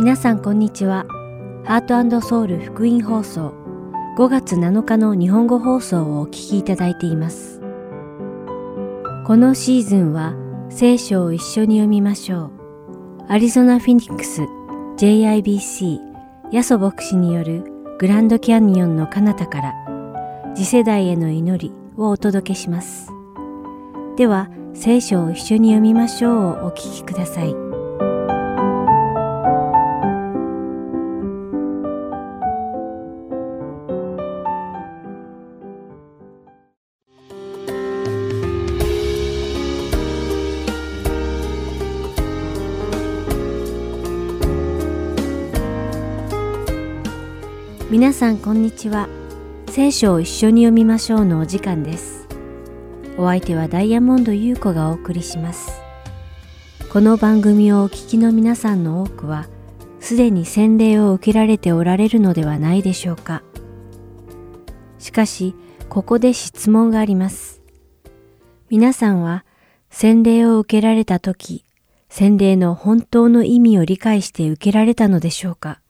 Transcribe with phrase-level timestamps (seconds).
[0.00, 1.04] 皆さんこんにちは。
[1.66, 3.52] ハートソウル福音放送
[4.16, 7.60] 5月7日の日本語放送をお聞きいただいています。
[9.26, 10.34] このシーズンは
[10.70, 12.50] 聖書を一緒に読みましょう。
[13.28, 14.40] アリゾナ・フィニックス
[14.96, 15.98] JIBC
[16.50, 17.64] ヤソ牧師による
[17.98, 19.74] グランドキャニオンの彼方から
[20.54, 23.10] 次世代への祈りをお届けします。
[24.16, 27.69] では聖書を一緒に読みましょうをお聞きください。
[48.00, 49.10] 皆さんこんにちは。
[49.68, 52.26] 聖書を一緒に読みましょうのお時間です。
[53.18, 55.82] お相手はダイヤモンド優子がお送りします。
[56.90, 59.48] この番組をお聞きの皆さんの多くは、
[60.00, 63.42] すでに洗礼を受けられておられるのではないでしょうか。
[64.98, 65.54] しかし、
[65.90, 67.60] ここで質問があります。
[68.70, 69.44] 皆さんは、
[69.90, 71.66] 洗礼を受けられたとき、
[72.08, 75.82] 洗礼の本当の意味を理解して受けられたのでしょうか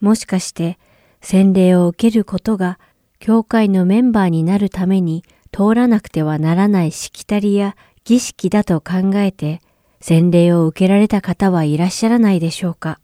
[0.00, 0.78] もしかして
[1.20, 2.78] 洗礼を受けることが
[3.18, 9.60] 教会のメンバーになるために通らなくてはならないしきたりや儀式だと考えて
[10.00, 12.98] 洗礼を受けられた方はいらっしゃらないでしょうか。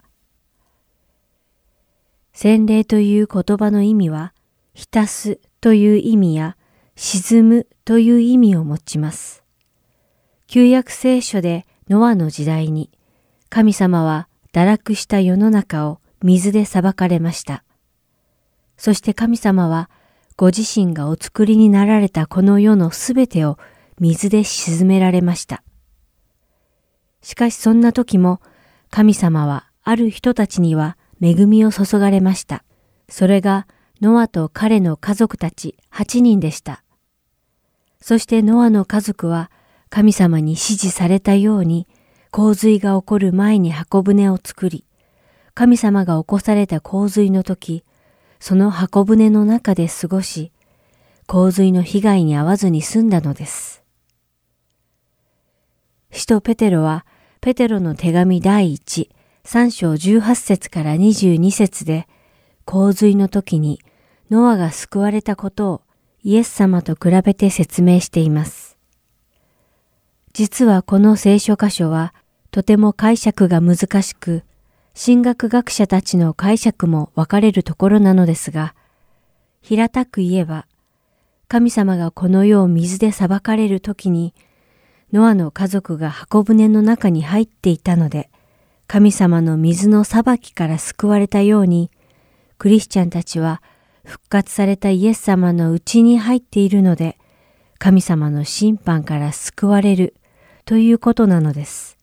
[2.33, 4.35] 洗礼という言葉の意味は、
[4.75, 6.57] 浸すという意味や
[6.95, 9.43] 沈むという意味を持ちます。
[10.47, 12.91] 旧約聖書でノアの時代に
[13.49, 17.63] 神様は堕落した世の中を水で裁かれました。
[18.77, 19.89] そして神様は
[20.37, 23.59] ご自身がお作りになられたこの世のすべてを
[24.01, 25.63] 水で沈められました。
[27.23, 28.41] しかしそんな時も
[28.91, 32.65] 神様はある人たちには恵みを注がれました。
[33.09, 33.69] それが
[34.01, 36.83] ノアと彼の家族たち8人でした。
[38.01, 39.49] そしてノアの家族は
[39.91, 41.87] 神様に指示されたように
[42.33, 44.85] 洪水が起こる前に箱舟を作り、
[45.57, 47.83] 神様が起こされた洪水の時、
[48.41, 50.53] その箱舟の中で過ごし、
[51.27, 53.83] 洪水の被害に遭わずに済んだのです。
[56.11, 57.07] 使徒ペテロは、
[57.41, 59.09] ペテロの手紙第一、
[59.45, 62.07] 3章18節から22節で、
[62.67, 63.81] 洪水の時に
[64.31, 65.83] ノアが救われたことを
[66.23, 68.77] イエス様と比べて説明しています。
[70.35, 72.13] 実はこの聖書箇所は
[72.51, 74.43] とても解釈が難しく、
[74.99, 78.75] 神学学者たちの解釈も分かれるところなのですが、
[79.61, 80.67] 平たく言えば、
[81.49, 84.33] 神様がこの世を水で裁かれる時に、
[85.13, 88.31] ノアの家族が箱舟の中に入っていたので、
[88.87, 91.91] 神様の水の裁きから救われたように、
[92.57, 93.61] クリスチャンたちは
[94.03, 97.19] 復活されたイエス様のうちに入っているので、
[97.79, 100.15] 神様の審判から救われる
[100.65, 101.96] ということなのです。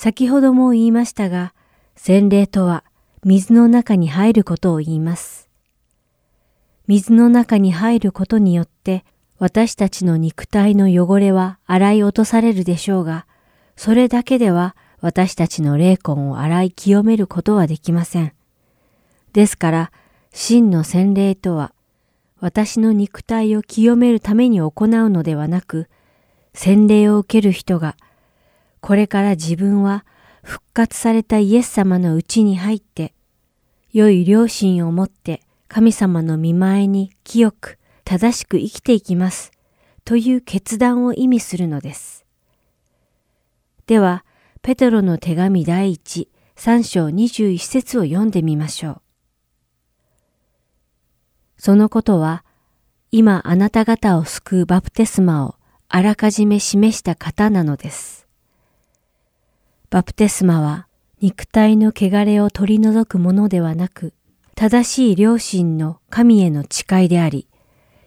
[0.00, 1.52] 先ほども言いましたが、
[1.96, 2.84] 洗礼とは
[3.24, 5.48] 水の中に入ることを言います。
[6.86, 9.04] 水の中に入ることによって
[9.40, 13.26] 私たちの肉体の汚れは洗い落とされるでしょうが、
[13.74, 18.32] それだけでは私たちの霊魂を洗い清めることはできません。
[19.32, 19.92] ですから、
[20.32, 21.72] 真の洗礼とは、
[22.38, 24.70] 私の肉体を清めるために行う
[25.10, 25.88] のではなく、
[26.54, 27.96] 洗礼を受ける人が
[28.80, 30.04] これから自分は
[30.42, 33.14] 復活されたイエス様のうちに入って、
[33.92, 39.52] 良い良心を持って神様の見前に清く正しく生きていきます
[40.04, 42.24] という決断を意味するのです。
[43.86, 44.24] では、
[44.62, 49.02] ペトロの手紙第一3章21節を読んでみましょう。
[51.58, 52.44] そのことは、
[53.10, 55.56] 今あなた方を救うバプテスマを
[55.88, 58.27] あらかじめ示した方なのです。
[59.90, 60.86] バプテスマは
[61.20, 64.12] 肉体の汚れを取り除くものではなく、
[64.54, 67.48] 正しい良心の神への誓いであり、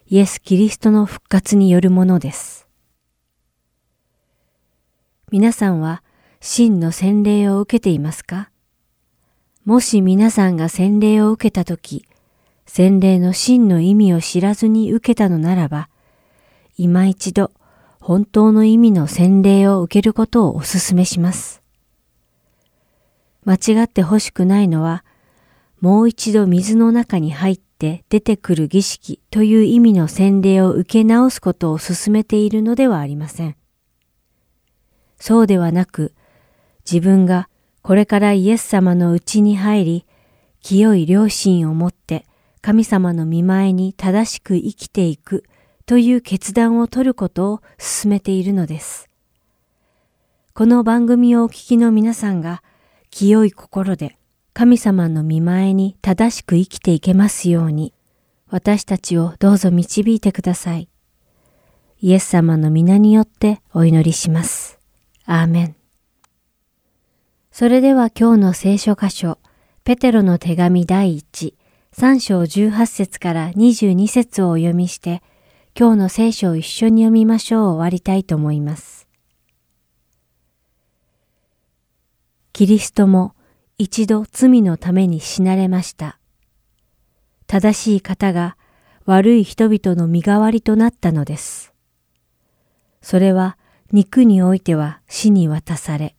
[0.06, 2.68] イエス・キリストの復活によるものです。
[5.32, 6.04] 皆さんは
[6.40, 8.52] 真の洗礼を受けていますか？
[9.66, 12.06] もし皆さんが洗礼を受けたとき、
[12.68, 15.90] 洗礼の真の意味を知らずに受けたのならば、
[16.78, 17.52] 今一度
[18.00, 21.61] 本当の意味の洗礼を受けることをお勧めします。
[23.44, 25.04] 間違ってほしくないのは、
[25.80, 33.56] もう一度水の中に入って出てくる儀式という意味の洗礼を受け直すことを勧めているのではありません。
[35.20, 36.14] そうではなく、
[36.90, 37.50] 自分が
[37.82, 40.06] これからイエス様のうちに入り、
[40.62, 42.26] 清い良心を持って
[42.62, 45.46] 神様の見前に正しく生きていく
[45.88, 49.10] という決断を取ることを進めているのです。
[50.54, 52.62] この番組をお聞きの皆さんが
[53.12, 54.18] 清い心で
[54.54, 57.94] 神様の見前に正しく生きていけますように、
[58.50, 60.90] 私たちをどうぞ導いてください。
[62.00, 64.80] イエス様の皆によってお祈りします。
[65.26, 65.76] アーメン。
[67.52, 69.38] それでは今日の聖書箇所、
[69.84, 71.54] ペテロの手紙第1、
[71.96, 75.22] 3章18節から22節をお読みして、
[75.78, 79.01] 今日の聖書を一緒に読みましょう終わりたいと思います。
[82.62, 83.34] キリストも
[83.80, 86.20] 一度罪のために死なれました。
[87.48, 88.56] 正しい方が
[89.06, 91.74] 悪い人々の身代わりとなったのです。
[93.02, 93.58] それは
[93.92, 96.16] 肉においては死に渡され、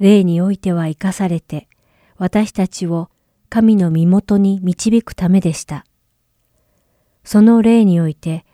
[0.00, 1.68] 霊においては生かされて、
[2.16, 3.08] 私たちを
[3.48, 5.86] 神の身元に導くためでした。
[7.22, 8.44] その霊において、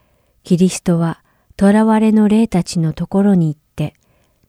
[0.45, 1.25] キリストは
[1.59, 3.95] 囚われの霊たちのところに行って、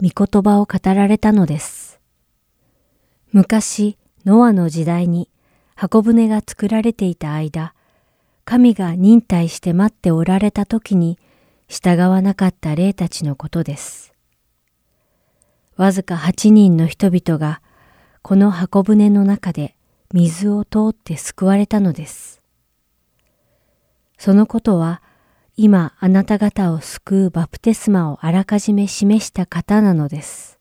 [0.01, 1.82] 御言葉を語られたのです。
[3.33, 5.27] 昔、ノアの時代に
[5.73, 7.73] 箱舟が作られていた間、
[8.45, 11.17] 神が忍耐して待っておられた時に
[11.67, 14.13] 従わなかった霊たちのことです。
[15.77, 17.63] わずか八人の人々が
[18.21, 19.75] この箱舟の中で
[20.13, 22.39] 水を通って救われたのです。
[24.19, 25.01] そのことは
[25.57, 30.52] 今あなた方を救うバプテスマをあらかじめ示した方なのです。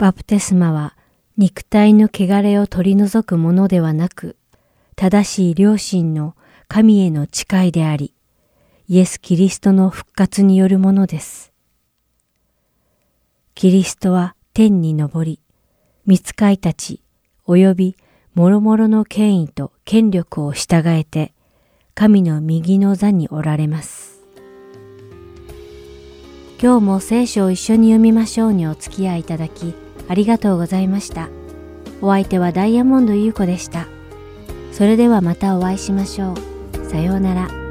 [0.00, 0.96] バプテスマは
[1.36, 4.38] 肉体の汚れを取り除くものではなく、
[4.96, 6.34] 正しい良心の
[6.68, 8.14] 神への誓いであり、
[8.88, 11.52] イエス・キリストの復活によるものです。
[13.54, 15.38] キリストは天に昇り、
[16.06, 17.02] 見つかいたち、
[17.46, 17.96] 及び
[18.34, 21.34] 諸々の権威と権力を従えて、
[21.94, 24.22] 神の右の座におられます。
[26.58, 29.74] 今日も聖書を一緒に読みましょうにお付き合いいただき、
[30.10, 31.28] ありがとうございました。
[32.02, 33.86] お相手はダイヤモンド優子でした。
[34.72, 36.90] それではまたお会いしましょう。
[36.90, 37.69] さようなら。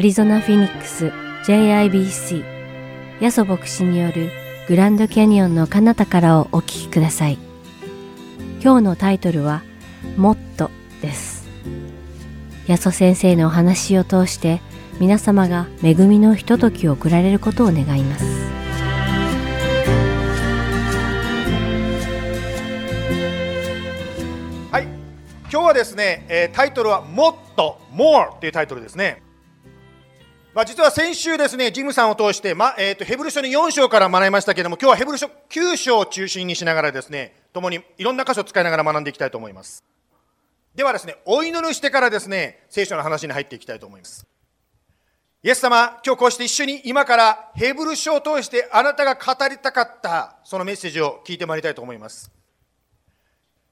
[0.02, 1.12] リゾナ・フィニックス
[1.44, 2.42] JIBC
[3.20, 4.32] ヤソ牧師による
[4.66, 7.38] グランドキャニオンの彼方からをお聞きください。
[8.60, 9.62] 今日のタイトルは、
[10.16, 11.48] もっとです。
[12.66, 14.60] ヤソ先生のお話を通して、
[14.98, 18.24] 皆様が恵みのひとときを送られることを願います。
[24.72, 24.82] はい
[25.42, 29.22] 今日はですね、えタイトルは「もっと More」というタイトルですね。
[30.54, 39.82] まあ、実は先週ですね、ジムさんを通して、まえーと、ヘブル書の4章から学びましたけれども、今日はヘブル書9章を中心にしながらですね、共にいろんな箇所を使いながら学んでいきたいと思います。
[40.74, 44.26] ではですね、お祈りしてからですね、聖書の話に入っていきたいと思います。
[45.42, 52.30] イエス様、今日こうして一緒に今からヘブル書を通してあなたが語りたかったそのメッセージを聞いてまいりたいと思います。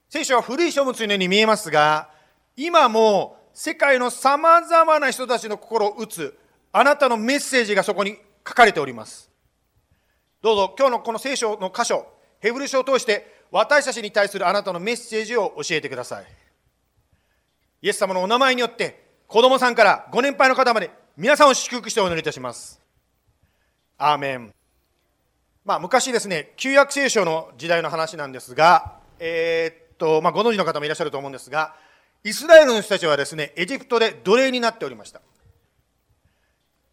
[0.08, 2.08] 聖書は古い書物のように見えますが、
[2.56, 6.39] 今も世界のさまざまな人たちの心を打つ
[6.72, 9.30] あなたのメッセージがそこに書かれております。
[10.42, 12.06] どうぞ今日のこの聖書の箇所、
[12.40, 16.24] ヘブル書を通して私たちに対するあなたのメッセージを教えてください。
[17.82, 22.80] イエス様のお名前によって子供さんからご年配の方まで皆さんを祝福してお祈りいたします。
[23.98, 24.54] アーメン。
[25.64, 31.74] まあ昔ですね、旧約聖書の時代の話なんですが、えー、っと、まあご存知の方もいらっしゃると思うんですが、
[32.24, 35.20] イスラエルの人たちはですね、エジプトで奴隷になっておりました。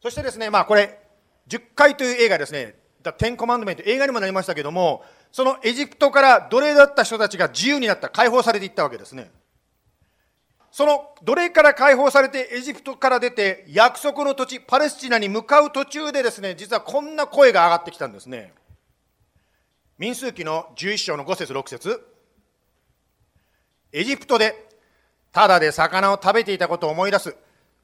[0.02, 1.00] そしてですね、まあこれ、
[1.48, 2.76] 10回という映画ですね、
[3.18, 9.32] テンコマンドメント、映画にもなりましたけれども、そのエジプトから奴隷だった人たちが自由になった、解放されていったわけですね。
[10.78, 18.54] その奴隷から解放されてエジプトから出て約束の土地パレスチナに向かう途中でですね実はこんな声が上がってきたんですね。
[19.98, 22.06] 民数記の11章の5節6節。
[23.92, 24.68] エジプトで
[25.32, 27.36] ただで魚を食べていたことを思い出す。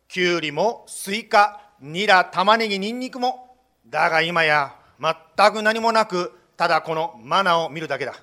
[0.07, 8.15] きゅうりもスイカニラ、玉ねぎ、ニンニクも、だが今や全く何もなく、ただこのマナを見るだけだ。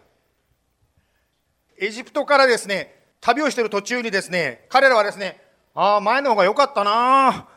[1.78, 5.42] エジプトからですね、旅をしている途中にですね、彼らはですね、
[5.74, 7.48] ああ、前の方が良かったな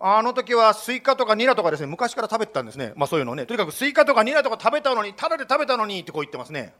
[0.00, 2.92] あの時はスイカとかニラとかですね、昔から食べてたんですね。
[2.96, 3.46] まあそういうのね。
[3.46, 6.74] とにかくスイカとかニラとか食べたのに、ただで食べたのにってこう言ってますね。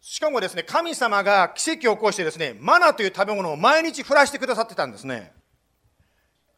[0.00, 5.34] しかもですね、神様が奇跡を起こしてですね、マナという食べ物を毎日降らしてくださってたんですね。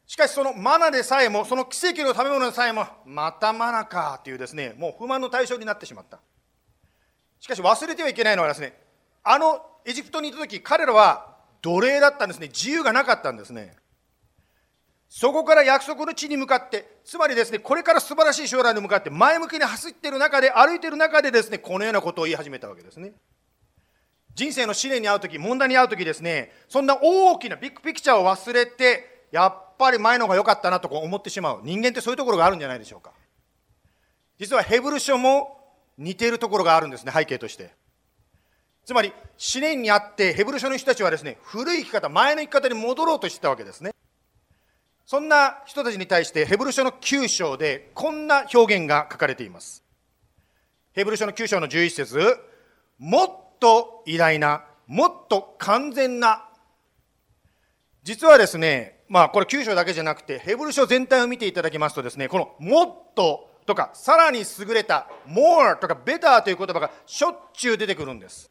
[0.07, 6.19] しかしそのマナでさえも、その奇跡の食べ物でさえも、またマナかというですね、もう不満の対象になってしまった。
[7.41, 8.73] しかし忘れてはいけないのはですね、
[9.21, 12.47] あのエジプトにいた時、彼らは奴隷だったんですね。
[12.47, 13.75] 自由がなかったんですね。
[15.09, 23.11] そこから約束の地に向かって、つまりですね、これから素晴らしい将来に向かって前向きに走っている中で、歩いている中でですね、このようなことを言い始めたわけですね。
[24.33, 31.61] 人生の試練に遭う時、問題に遭う時ですね、そんな大きなビッグピクチャーを忘れて、やっぱり前の方が良かったなと思ってしまう。
[31.63, 33.11] 人間ってそういうところがあるんじゃないでしょうか。
[34.39, 35.57] 実はヘブル書も
[35.97, 37.71] 似ているところがあるんですね背景として。
[38.85, 43.91] つまり試練にあってヘブル書の人たちはですね古い生き方前の生き方に戻ろうとしてたわけですね。
[45.05, 49.83] そんな人たちに対してヘブル書の9章でこんな表現が書かれています。
[50.93, 52.37] ヘブル書の9章の11節
[52.97, 53.29] もっ
[53.59, 56.46] と偉大なもっと完全な
[58.07, 68.49] 実はですねまあこれ9章だけじゃなくてヘブル書全体を見ていただきますとですねこの「もっと」とかさらに優れた「more」とか「better」という言葉がしょっちゅう出てくるんです。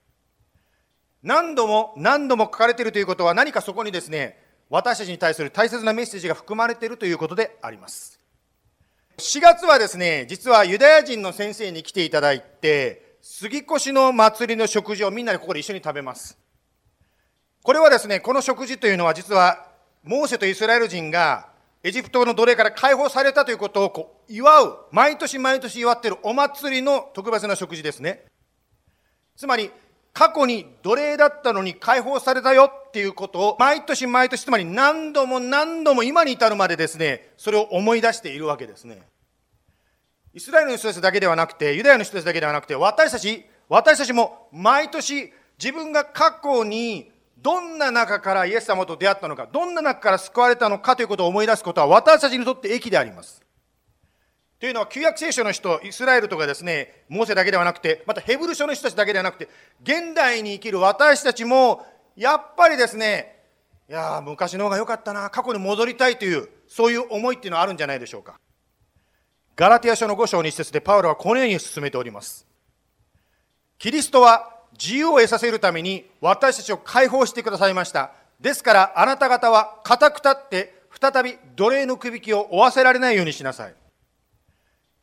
[1.22, 8.20] 何度も何度も書かれているということは何かそこにですね私たちに対する大切なメッセージが含まれているということであります。
[9.16, 16.36] 4月はですね実はユダヤ人の先生に来ていただいて杉越の祭りの食事をみんなでここで一緒に食べます。
[17.66, 19.66] これはですねこの食事というのは実は
[20.04, 21.48] モーセとイスラエル人が
[21.82, 28.24] エジプトの奴隷から解放されたということをこう祝う毎年毎年祝っているお祭りの特別な食事ですね。
[29.34, 29.72] つまり
[30.12, 39.02] 過去に奴隷だったのに解放されたよっていうことを毎年毎年つまり何度も何度も今に至るまでですねそれを思い出しているわけですね。
[40.34, 47.10] イスラエルの人たちだけではなくてユダヤの人たちだけではなくて私たち私たちも毎年自分が過去に
[47.46, 53.40] どんな中からイエス様と出会ったのかどんな中から救われたのかということを思い出すことは私たちにとって益であります。
[54.58, 59.48] というのは旧約聖書の人イスラエルとかですねモーセだけではなくてまたヘブル書の人たちだけではなくて
[59.80, 63.44] 現代に生きる私たちもやっぱりですね
[63.88, 68.40] いや昔の方が良かったな過去に戻りたいというそういう思いっていうのはあるんじゃないでしょうか。
[69.54, 72.44] ガラティア書の5章に一節でパウロはこのように進めております。
[73.78, 83.74] キリストは自由を得させるために私たちを解放してくださいましたですからあなた方は固く立って再び奴隷のくびきを負わせられないようにしなさい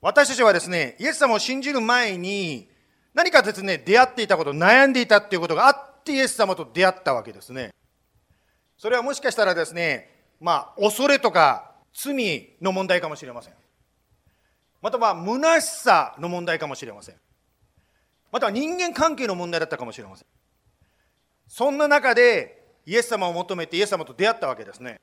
[0.04, 2.68] 私たちはですね、イエス様を信じる前に、
[3.14, 7.74] 何かですね、出会っていたこと、悩んでいたっていうことがあって、イエス様と出会ったわけですね。
[8.78, 10.10] それはもしかしたらですね、
[10.42, 13.54] まあ、恐れとか罪の問題かもしれません。
[14.82, 17.16] または、虚しさの問題かもしれません。
[18.34, 20.28] または人間関係の問題だったかもしれません。
[21.48, 25.00] そんな中で、イエス様を求めてイエス様と出会ったわけですね。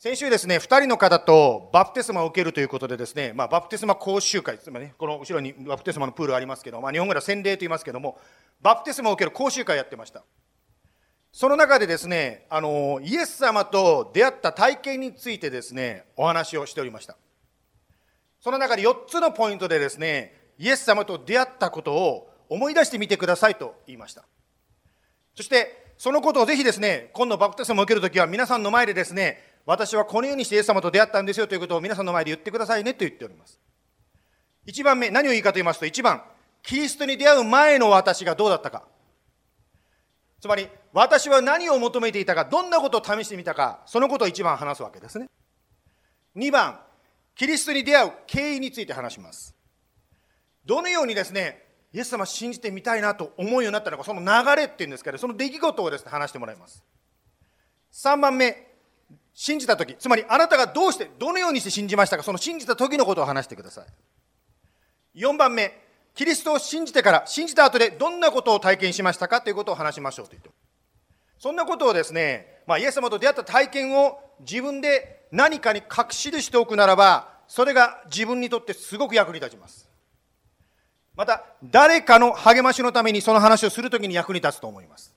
[0.00, 8.18] 先週ですね、2人の方とバプテスマを受けるということでですね、まあ、バプテスマ講習会、つまりね、この後ろにバプテスマのプールありますけど、まあ、日本語では洗礼と言いますけども、
[8.60, 10.24] バプテスマを受ける講習会やってました。
[11.30, 17.16] その中でですね、あの、イエス様と出会った体験についてですね、お話をしておりました。
[18.40, 24.24] その中で4つのポイントでですね、イエス様と出会ったことを思い出してみてくださいと言いました。
[25.34, 33.60] そして、そのことをぜひですね、今度バプテスマを受けるときは皆さんの前でですね、私はこのようにしてイエス様と出会ったんですよということを皆さんの前で言ってくださいねと言っております。
[34.66, 36.22] 1番目、何を言いかと言いますと、1番、
[36.62, 38.84] キリストに出会う前の私がどうだったか。
[40.40, 45.28] つまり、私は何を求めていたか、どんなことを試してみたか、そのことを1番話すわけですね。
[46.36, 46.80] 2番、
[47.34, 49.57] キリストに出会う経緯について話します。
[50.68, 56.84] どのようにですね、イエス様信じてみたいなと思うようになったのか、その流れっていうんですけど、その出来事をですね、話してもらいます。
[57.94, 58.68] 3番目、
[59.32, 63.82] 信じた時つまりあなたがどうしてどのようにして信じましたかその信じた時のことを話してくださ
[65.14, 65.20] い。
[65.22, 65.72] 4番目
[66.14, 70.50] キリストを信じてから信じた後でどんなことを体験しましたかということを話しましょうと言って
[71.38, 79.87] そんなことをですね、まあ、イエス様と出会った体験を自分で何かに隠しでしておくならばそれが自分にとってすごく役に立ちます。
[81.18, 85.16] また誰かの励ましのためにその話をするときに役に立つと思います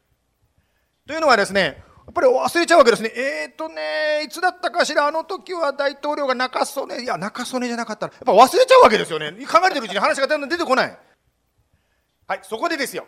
[1.05, 3.11] というのはですねやっぱり忘れちゃうわけですね。
[3.15, 9.31] えっ、ー、とね、いつだったかしら、あの時は大統領が中曽根、いや、中曽根じゃなかったら、やっぱ忘れちゃうわけですよね。
[9.45, 10.97] 考えてるうちに話がだんだん出てこない。
[12.27, 13.05] はい、そこでですよ。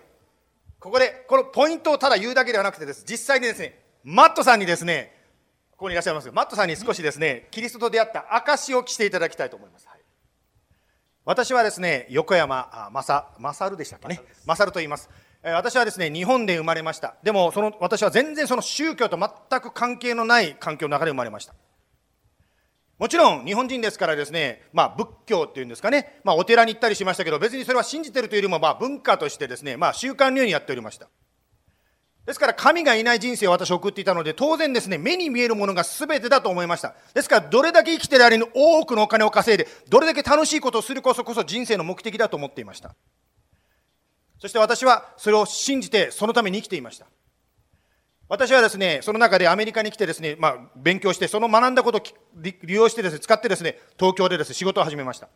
[0.80, 5.12] ここで、このポイントをただ言うだけではなくてです、実際にですね、マットさんにですね、
[5.72, 9.88] ここにいらっしゃいますマットさんに少しですね、キリストと出会った証しをしていただきたいと思います。
[11.26, 15.10] はい、私はですね、横山正、正でしたっけね、正と言います。
[15.44, 17.16] 私はですね日本で生まれました。
[17.22, 21.54] でもその私は全然その宗教と全く関係のない環境の中で生まれました。
[22.98, 31.10] もちろん日本人ですからですね、まあ、仏教っていうんですかね、まあ、お寺に行ったりしましたけど別にそれは信じてるというよりもまあ文化としてですね、まあ、習慣のようにやっておりました
[32.26, 36.96] ですから神がいない人生を私送っていたので当然ですね目に見えるものが全てだと思いました。
[37.14, 42.96] ですからどれだけ生きてるあれに多くのお金を稼いでどれだけ楽しいことをするこそこそ人生の目的だと思っていました。
[44.40, 47.08] そして私はそれを信じてそのために生きていました。
[48.30, 52.02] 私はですねその中でアメリカに来てですね、まあ、勉強してその学んだことを
[52.38, 55.28] 利用してですね使ってですね東京でですね仕事を始めました。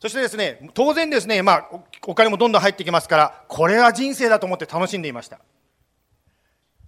[0.00, 1.68] そしてですね当然ですね、まあ、
[2.06, 5.38] お金もどんどん入ってきますからこれは人生だと思って楽しんでいました。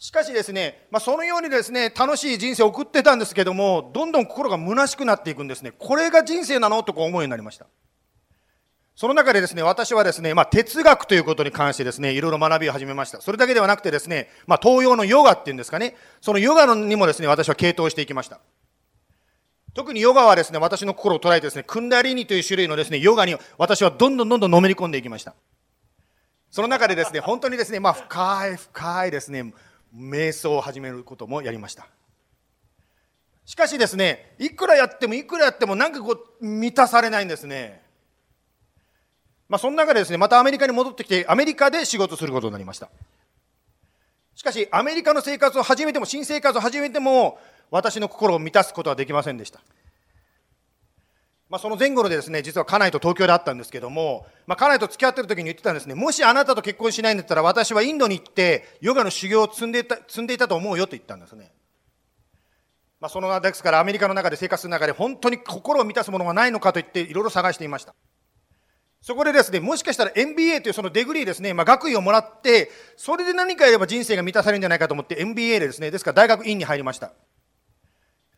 [0.02, 6.82] しかしですね、まあ、そのようにですね楽しい人生を送ってたんですけどもどんどん心が虚しくなっていくんですねこれが人生なの？
[6.82, 7.66] とこう思うようになりました
[8.96, 13.22] その中でですね、私はですね、まあ、哲学ということに関してですね、いろいろ学びを始めました。
[13.22, 18.38] それだけではなくてですね、まあ、東洋のヨガっていうんですかね、そのヨガにもですね、私は傾倒していきました。
[19.72, 25.34] 特にヨガはですね、私の心を捉えてですね、クンダリーニという種類のですね、ヨガに私はどんどんどんどんのめり込んでいきました。
[26.52, 29.54] その中でですね本当にですねまあ深い深いですね
[29.94, 31.86] 瞑想を始めることもやりました。
[33.44, 37.82] しかしですねいくらやってもいくらやってもなんかこう満たされないんですね。
[39.48, 42.88] まあその中でですねまたアメリカに戻ってきてアメリカで仕事することになりました。
[44.34, 47.38] しかしアメリカの生活を始めても新生活を始めても
[47.70, 49.60] 私の心を満たすことはできませんでした。
[51.52, 55.94] まあ、その前後でですね実は家内と東京で会ったんですけども、まあ、家内と付き合ってる時に言ってたんですね。
[55.94, 61.52] もしあなたと結婚しないんだったら私はインドに行ってヨガの修行を積んでいた積んでいたと思うよと言ったんですね、
[63.00, 67.94] まあ、そのですからアメリカの中で生活する中で本当に心を満たすものがないのかと言っていろいろ探していました。
[69.02, 77.12] そこでですねもしかしたら MBA というその degree ですね、まあ、学位をもらってそれで何かやれば人生が満たされるんじゃないかと思って MBA でですねですから大学院に入りました。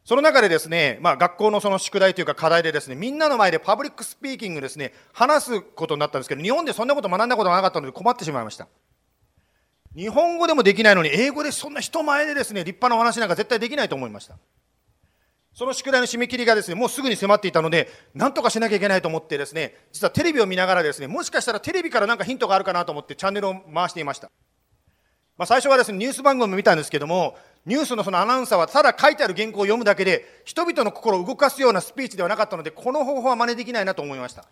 [0.04, 8.68] その中でですね、まあ、学校のその宿題というか課題でですね、みんなの前で public speaking ですね、話すことになったんですけど、日本でそんなこと学んだことがなかったので困ってしまいました。
[9.96, 14.36] 日本語でもできないのに、英語でそんな人前でですね、立派なお話なんか絶対できないと思いました。
[15.54, 24.30] その宿題の締め切りがですね、もうすぐに迫っていたので、なんとかしなきゃいけないと思ってですね、実はテレビを見ながらですね、もしかしたらテレビからなんかヒントがあるかなと思ってチャンネルを回していました。
[25.38, 27.36] まあ、最初はですね、ニュース番組を見たんですけども、
[27.66, 34.44] ニュースのそのアナウンサーはただ書いてある原稿を読むだけで人々の心を動かすようなスピーチではなかったのでこの方法は真似できないなと思いました。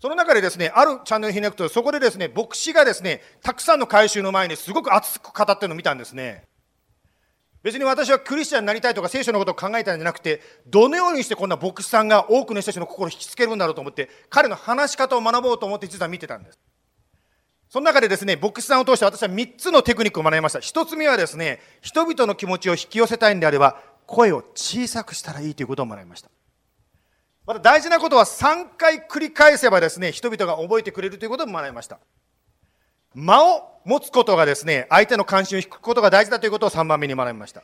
[0.00, 6.44] その中でですねあるチャンネルひねくとそこでですね牧師がですねたくさんの改宗の前にすごく熱く語ってるのを見たんですね
[7.62, 16.58] 別に私はクリスチャンになりたいとか聖書のことを考えたんじゃなくてどのようにしてこんな牧師さんが多くの人たちの心を引きつけるんだろうと思って彼の話し方を学ぼうと思って実は見てたんです
[17.68, 20.60] その中でですね、牧師さんを通して私は3つのテクニックを学びました。
[20.60, 26.30] 1つ目はですね、人々の気持ちを引き寄せたいんであれば、声を小さくしたらいいということを学びました。
[27.44, 31.98] また大事なことは3回繰り返せばですね、人々が覚えてくれるということを学びました。
[33.14, 37.62] 間を持つことがですね、相手の関心を引くことが大事だということを3番目に学びました。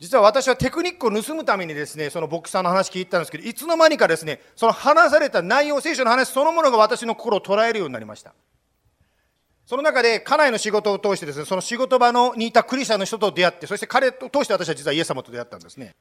[0.00, 8.34] 実は私はテクニックを盗むためにですね、その牧師さんの話聞いたんですけど、いつの間にかですね、その話された内容、聖書の話そのものが私の心を捉えるようになりました。
[9.68, 15.94] その中で家内の仕事を通してですね、その仕事場のにいたクリスチャンの人と出会って、そして彼を通して私は実はイエス様と出会ったんですね。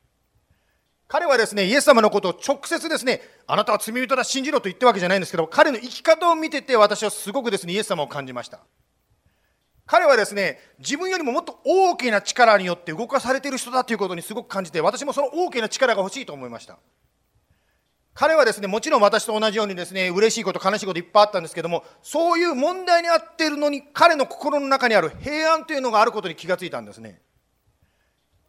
[1.09, 8.61] 彼はですね、イエス様のことを直接ですね、あなたは罪人だ、信じろと言ってるわけじゃないんですけど、彼の生き方を見てて、私はすごくですね、イエス様を感じました。
[9.85, 16.79] 彼はですね、自分よりももっと大きな力によって動かされている人だということにすごく感じて、私もその大きな力が欲しいと思いました。
[18.19, 27.21] 彼はですね、もちろん私と同じようにですね、嬉しいこと、悲しいこといっぱいあったんですけども、そういう問題にあっているのに、彼の心の中にある平安というのがあることに気がついたんですね。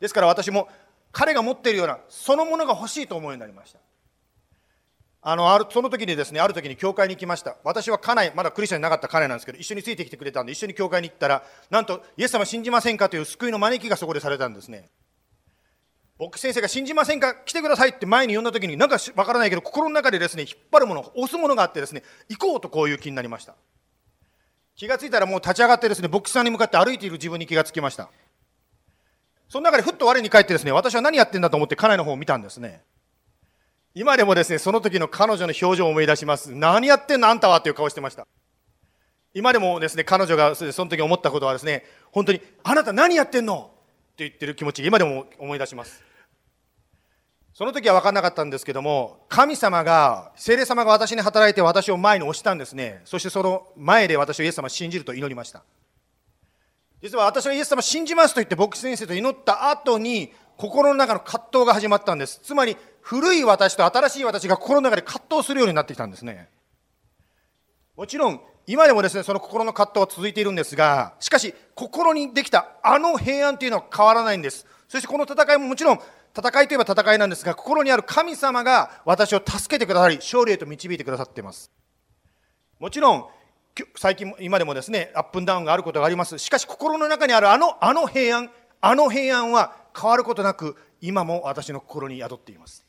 [0.01, 0.69] ですから私も
[1.13, 3.79] 彼が持っているような、そのものが欲しいと思うようになりました。
[5.21, 7.59] あの、ある、その時にですね、ある時に教会に行きました。
[7.63, 14.89] 私は家内、まだクリスチャンになかった彼なんですけど、一緒についてきてくれたんで、一緒に教会に行ったら、なんと、イエス様信じませんかという救いの招きがそこでされたんですね。
[16.19, 17.35] 僕先生が信じませんか？
[17.35, 23.55] 来てくださいって前に呼んだ時になんかわからないけど心の中でですね引っ張るもの押すものがあってですね行こうとこういう気になりました。
[24.75, 28.11] 気がついたらもう立ち上がってですね牧師さんに向かって歩いている自分に気がつきました。
[29.49, 32.83] その中でふっと我に返ってですね私は何やってんだと思って家内の方を見たんですね。
[33.95, 36.53] 今でもですねその時の彼女の表情を思い出します。
[36.53, 38.27] 何やってんのあんたはっていう顔してました。
[39.35, 43.71] 今でもですね彼女がその時思ったことはですね本当にあなた何やってんの？
[44.13, 46.08] って言ってる気持ち今でも思い出します。
[47.59, 53.03] その時は分からなかったんですけども、神様が、聖霊様が私に働いて私を前に押したんですね。
[53.05, 55.65] そしてその前で私はイエス様を信じると祈りました。
[57.03, 62.39] 実は私はイエス様を信じますと言って牧師先生と祈った後に、心の中の葛藤が始まったんです。
[62.45, 66.51] つまり、古い私と新しい私が心の中で葛藤するようになってきたんですね。
[67.97, 74.65] もちろん、今でもですね、その心の葛藤は続いているんですが、しかし、心にできたあの平安というのは変わらないんです。
[74.89, 76.01] そしてこの戦いももちろん
[76.37, 81.71] 戦いといえば戦いなんですが心にある神様が私を助けてくださり勝利へと導いてくださっています。
[82.79, 83.27] もちろん
[83.97, 86.39] 最近今でもですねアップンダウンがあることがあります。
[86.39, 92.85] しかし心の中にあるあのあの平安あの平安は変わることなく今も私の心に宿っています。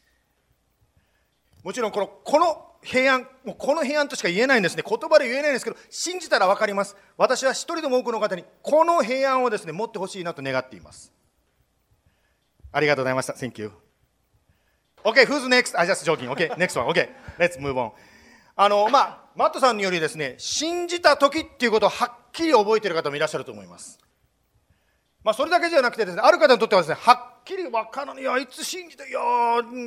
[1.64, 4.84] もちろんこのこの平安もうこの平安としか言えないんですね。
[4.88, 6.96] 言葉で言えないんですけど信じたら分かります。
[7.18, 11.12] 私は一人でも多くの方にこの平安をですね持ってほしいなと願っています。
[12.72, 13.34] ありがとうございました。
[13.34, 13.72] Thank you.
[15.04, 15.78] Okay, who's next?
[15.80, 16.30] I just joking.
[16.30, 16.88] Okay, next one.
[16.90, 17.92] Okay, let's move on.
[18.56, 23.98] あの、まあ、マットさんによりですね、信じた時っていうことをはっきり覚えてる方もいらっしゃると思います。
[25.24, 29.20] まあ、それだけじゃなくてですね、ある方にとってはですね、はっきりわからない、いや、いつ信じて、いや、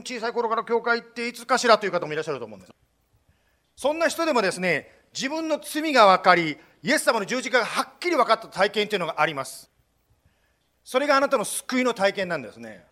[0.05, 2.73] 小さい頃から教会行っていつかしらという方もいらっしゃると思うんです。
[3.77, 9.71] そんな人でもですね、自分の罪が分かりイエス様の十字架がはっきり分かった体験というのがあります
[10.85, 12.85] それがあなたの救いの体験なんですね。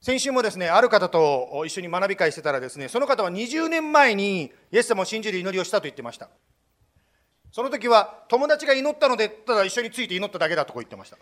[0.00, 6.28] 先週もですねある方と一緒に学び会してたらですねその方は20年前にイエス様を信じる祈りをしたと言ってました。
[7.50, 11.16] その時は友達が祈ったのでただ一緒について祈っただけだとこう言ってました。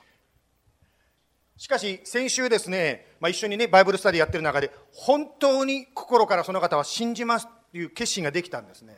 [1.57, 8.97] しかし先週ですね、まあ、一緒にねバイブルスタディやってる中で本当に心からその方は信じますという決心ができたんですね。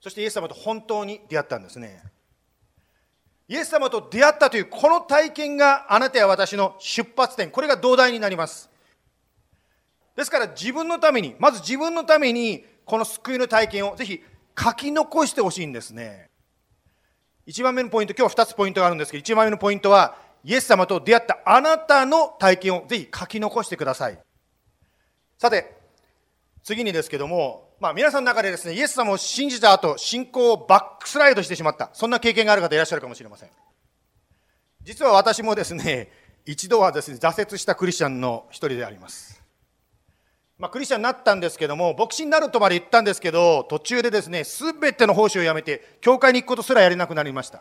[0.00, 2.02] そしてイエス様と本当に出会ったんですね。
[3.48, 7.50] イエス様と出会ったというこの体験があなたや私の出発点。
[7.50, 8.70] これが土台になります。
[10.16, 14.22] ですから自分のためにまず自分のためにこの救いの体験をぜひ
[14.58, 16.28] 書き残してほしいんですね。
[17.46, 24.18] 1番目のポイント今日は2つポイントがあるんですけど1番目のポイントはイエス様と出会ったあなたの体験をぜひ書き残してください。
[25.38, 25.74] さて
[26.62, 31.90] 次にですけども、まあ、皆さんの中でですねイエス様を信じた後信仰をバックスライドしてしまった。
[31.92, 33.50] そんな経験がある方いらっしゃるかもしれません。
[34.82, 36.10] 実は私もですね
[36.44, 39.40] 一度はですね挫折したクリスチャンの一人であります。
[40.58, 47.58] まあ、クリスチャンになったんですけども牧師になるとまで言ったんですけど途中でですね全ての奉仕をやめて教会に行くことすらやれなくなりました、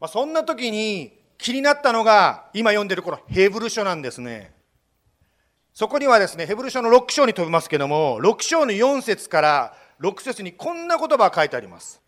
[0.00, 4.55] まあ、そんな時に気になったのが今読んでるこのヘブル書なんですね。
[5.78, 12.00] そこにはですねヘブル書の6章に飛びますけども6章の4節から6節にこんな言葉が書いてあります。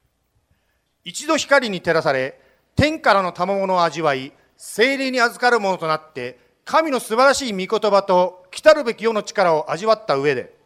[1.04, 2.40] 一度光に照らされ
[2.76, 10.56] 天からの賜物を味わい精霊に預かるものとなって神の素晴らしい御言葉と来たるべき世の力を味わった上で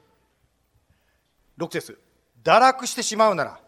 [1.58, 1.98] 6節
[2.44, 3.58] 堕落してしまうなら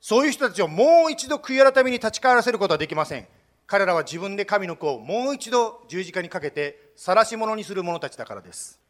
[0.00, 3.26] そういう人たちをもう一度悔い改めに立ち返らせることはできません。
[3.66, 8.80] 彼らは自分で神の子をもう一度十字架にかけて晒し者にする者たちだからです。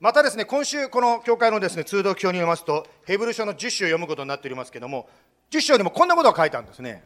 [0.00, 5.06] またですね今週この教会のですね通道表によりますとヘブル書の10章を読むことになっておりますけれども
[5.50, 7.04] 10章にもこんなことが書いてあるんですね。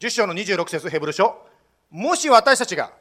[0.00, 1.36] 10章の26節ヘブル書。
[1.90, 2.92] もし私たちが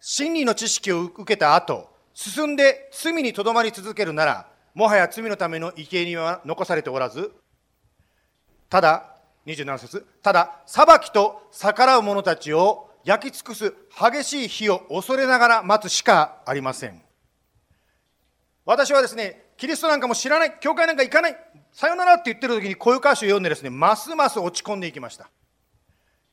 [0.00, 7.32] 真理の知識を受けた後進んで罪にとどまり続けるならもはや罪のための生贄は残されておらず
[8.68, 9.16] ただ
[9.46, 17.00] 27節ただ裁きと逆らう者たちを焼き尽くす激しい火を恐れながら待つしかありません。
[18.64, 21.36] 私はですねキリストなんかも知らない教会なんか行かない
[21.70, 25.30] さよならって言ってる時にこういう歌詞を読んでですねますます落ち込んでいきました。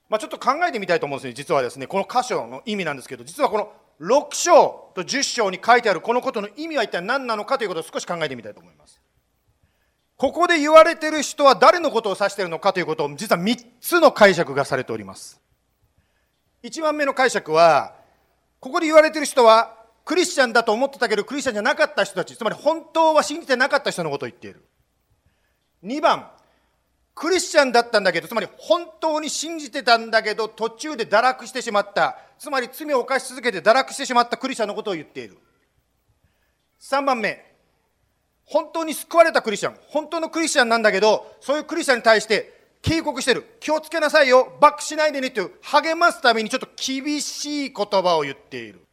[0.09, 8.99] まあ、ちょっと考えてみたいと思うんですね実はですねこの箇所の意味なんですけど実はこの6章と10章に書いてあるこのことの意味は一体何なのかということを少し考えてみたいと思います。
[10.17, 15.42] ここで言われてる人は誰のことを指しているのかということを実は3つの解釈がされております。
[16.63, 17.93] 1番目の解釈は、
[18.61, 24.63] ここで言われてる人はクリスチャンだと思ってたけどクリスチャンじゃなかった人たち、つまり本当は信じてなかった人のことを言っている。
[25.83, 26.31] 2番、
[27.13, 35.37] クリスチャンだったんだけど、つまり本当に信じてたんだけど途中で堕落してしまった、つまり罪を犯し続けて堕落してしまったクリスチャンのことを言っている。
[36.79, 37.53] 3番目、
[38.45, 43.57] 本当に救われたクリスチャン、本当のクリスチャンなんだけど、そういうクリスチャンに対して警告してる。
[43.61, 44.57] 気をつけなさいよ。
[44.59, 48.85] バックしないでねという励ますためにちょっと厳しい言葉を言っている。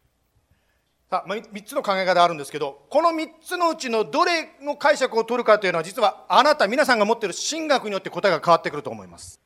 [1.10, 9.40] さあ、3つの考え方あるんですけど、この3つのうちのどれの解釈を取るかというのは、実はあなた、皆さんが持っている神学によって答えが変わってくると思います。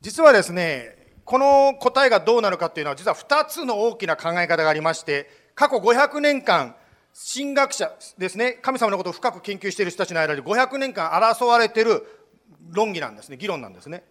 [0.00, 6.76] 実はですね、この答えがどうなるかというのは、実は2つの大きな考え方がありまして、過去500年間、
[7.34, 12.23] 神学者ですね、神様のことを深く研究している人たちの間で500年間争われている
[12.74, 14.04] 論議なんですね、議論なんですね。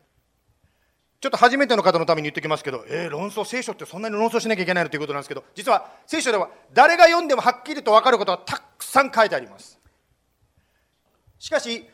[1.22, 9.80] ちょっと初めての方のために言っておきますけど、えー、論争、聖書ってそんなに論争しなきゃいけないのということなんですけど、実は聖書では誰が読んでもはっきりと分かることはたくさん書いてあります。
[11.40, 11.88] しかし、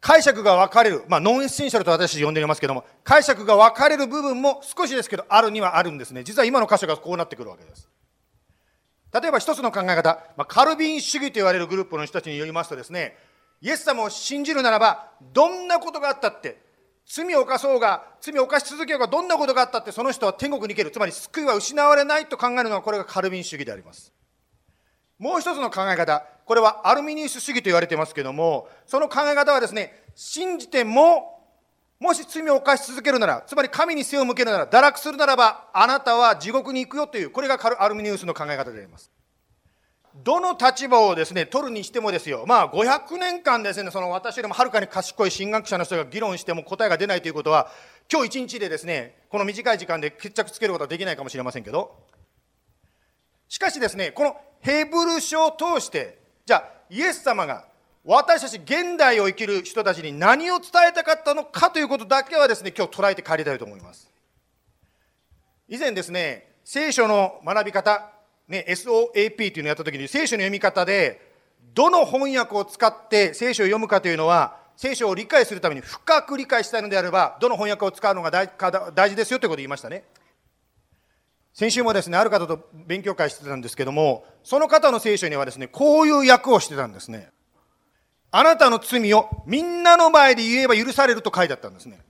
[0.00, 6.24] 解釈が分かれる、まあ、 non-essential と私呼んでいますけども、解釈が分かれる部分も少しですけど、あるにはあるんですね。
[6.24, 7.88] 実は今の箇所がこうなってくるわけです。
[9.12, 13.16] 例えば一つの考え方、まあ、カルビン主義と言われるグループの人たちによりますとですね、
[13.60, 16.60] イエス様を信じるならば、どんなことがあったって、
[17.06, 20.90] 罪を犯そうが、罪を犯し続けようが、どんなことがあったって、その人は天国に行ける。
[20.90, 24.12] つまり救いは失われないと考えるのが、これがカルビン主義であります。
[25.18, 31.40] もう一つの考え方、これはアルミニウス主義と言われていますけども、その考え方はですね、信じても
[32.00, 39.10] もし罪を犯し続けるなら、つまり神に背を向けるなら、堕落するならば、あなたは地獄に行くよという、これがアルミニウスの考え方であります。
[40.16, 47.70] どの立場をですね、取るにしてもですよ、まあ500年間ですね、その私よりもはるかに賢い神学者の人が議論しても答えが出ないということは、
[48.12, 51.96] 今日一日でですね、この短い時間で決着つけることはできないかもしれませんけど、
[53.48, 57.66] しかしですね、このヘブル書を通して、じゃあ、イエス様が
[58.04, 64.10] 私たち現代を生きる人たちに何を伝えたかったのかということだけはですね、今日捉えて帰りたいと思います。
[65.68, 68.10] 以前ですね、聖書の学び方、
[68.50, 71.30] ね、SOAP というのをやったときに、聖書の読み方で、
[71.72, 80.04] どの翻訳を使って聖書を読むかというのは、聖書を理解するために深く理解したいのであれば、どの翻訳を使うのが大事ですよということを言いましたね。
[81.52, 87.30] 先週もですね、ある方と勉強会してたんですけども、その方の聖書にはですね、こういう訳をしてたんですね。
[88.32, 92.00] あなたの罪をみんなの前で言えば許されると書いてあったんですね。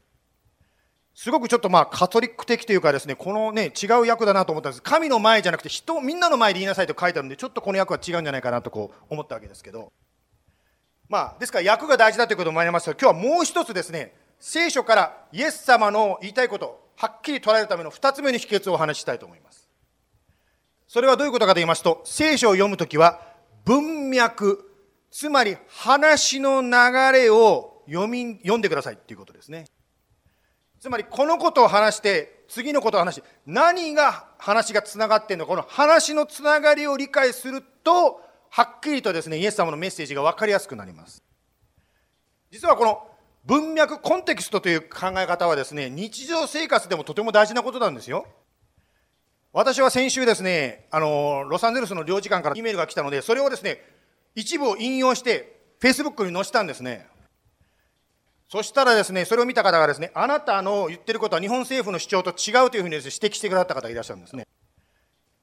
[1.22, 4.82] すごくちょっとまあカトリック的というかですね、このね、違う役だなと思ったんです。
[4.82, 9.92] 神の前じゃなくて人、みんなの前で言いなさいと書いてあるんで、ちょっとこの役は違うんじゃないかなとこう思ったわけですけど。
[11.10, 19.68] まあ、ですから役が大事だということもありますが、今日はもう一つですね、聖書からイエス様の言いたいこと、はっきり捉えるための二つ目の秘訣をお話ししたいと思います。
[20.88, 23.20] それはどういうことかと言いますと、聖書を読むときは
[23.66, 24.72] 文脈、
[25.10, 26.70] つまり話の流
[27.12, 29.66] れを読み、読んでくださいっていうことですね。
[30.80, 41.22] つまりこのことを話して次のことを話して何が話がつながってんのかこの話のつながりを理解するとはっきりとですねイエス様のメッセージが分かりやすくなります。
[42.50, 43.06] 実はこの
[43.44, 48.26] 文脈コンテキストという考え方はですね日常生活でもとても大事なことなんですよ。
[49.52, 53.80] 私は先週ですねあのロサンゼルスの領事館から E メールが来たのでそれをですね
[54.34, 57.06] 一部を引用してフェイスブックに載せたんですね。
[58.50, 64.44] そしたらですね、それを見た方がですね、あなたの言ってることは日本政府の主張と違うというふうにです、ね、指摘してくださった方がいらっしゃるんですね。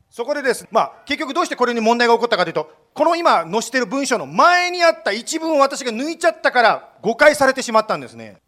[0.09, 8.41] そこでです、ねまあ、結局どうしてこれに問題が起こったかというと、この今載せてる文章の前にあった一文を私が抜いちゃったから誤解されてしまったんですね。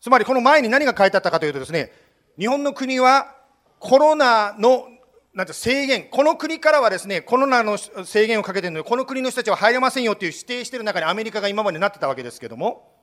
[0.00, 1.92] つまりこの前に何が書いてあったかというとですね、
[2.36, 3.36] 日本の国は
[3.78, 4.88] コロナの
[5.32, 12.93] なんて制限、この国からはですね、コロナの制限をかけているので、この国の人たちは入れませんよっていう指定している中にアメリカが今までなってたわけですけども、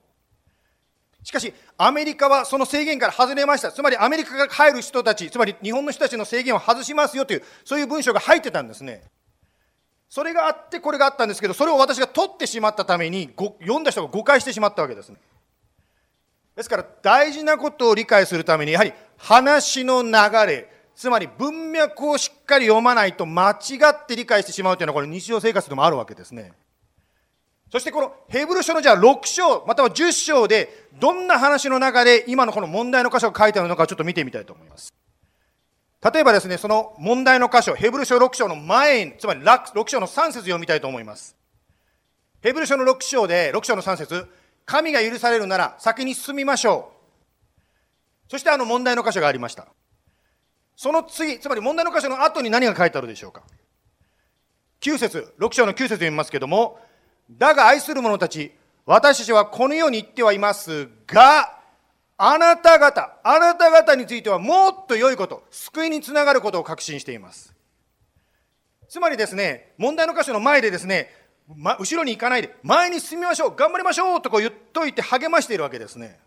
[1.24, 3.72] しかし、アメリカはその制限から外れました。
[3.72, 9.04] つまり、アメリカから入る人たち、つまり日本の人たちの制限を外しますよという、そういう文章が入ってたんですね。
[10.10, 15.18] それがあって、これがあったんですけど、それを私が取ってしまったために、読んだ人が誤解してしまったわけですね。
[16.56, 20.12] ですから、大事なことを理解するために、やはり話の流
[20.48, 26.52] れ、つまり文脈をしっかり読まないと間違って理解してしまうというのは、これ日常生活でもあるわけですね。
[27.72, 34.94] そしてこのヘブル書のじゃあ6章、または10章で、どんな話の中で今のこの問題の箇所が書いてあるのかちょっと見てみたいと思います。
[36.04, 41.38] 例えばですね、その問題の箇所、ヘブル書6章の前、つまり6章の3節読みたいと思います。
[42.42, 44.28] ヘブル書の6章で、6章の3節
[44.66, 46.92] 神が許されるなら先に進みましょ
[48.28, 48.32] う。
[48.32, 49.68] そしてあの問題の箇所がありました。
[50.76, 53.44] その次、つまり問題の箇所の後に何が書いてあるでしょうか。
[54.82, 56.80] 9節6章の9節読みますけども、
[57.30, 58.52] だが愛する者たち、
[58.86, 61.58] 私たちはこのように言ってはいますが、
[62.18, 67.54] あなた方、あなた方についてはもっと良いこと、救いにつながることを確信しています。
[68.90, 71.10] つまりですね、問題の箇所の前でですね、
[71.56, 76.20] ま、後ろに行かないで、前に進みましょう、頑張りましょうとこう言っといて励ましているわけですね。